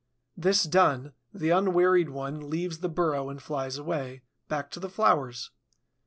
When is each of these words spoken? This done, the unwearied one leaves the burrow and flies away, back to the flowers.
This 0.35 0.63
done, 0.63 1.13
the 1.31 1.51
unwearied 1.51 2.09
one 2.09 2.49
leaves 2.49 2.79
the 2.79 2.89
burrow 2.89 3.29
and 3.29 3.39
flies 3.39 3.77
away, 3.77 4.23
back 4.47 4.71
to 4.71 4.79
the 4.79 4.89
flowers. 4.89 5.51